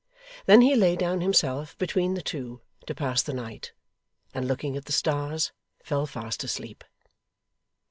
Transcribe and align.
Then 0.47 0.61
he 0.61 0.73
lay 0.75 0.95
down 0.95 1.21
himself, 1.21 1.77
between 1.77 2.15
the 2.15 2.23
two, 2.23 2.61
to 2.87 2.95
pass 2.95 3.21
the 3.21 3.35
night; 3.35 3.71
and 4.33 4.47
looking 4.47 4.75
at 4.75 4.85
the 4.85 4.91
stars, 4.91 5.51
fell 5.83 6.07
fast 6.07 6.43
asleep. 6.43 6.83